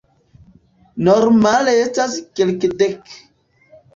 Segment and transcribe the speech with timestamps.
[1.07, 3.15] Normale estas kelkdek.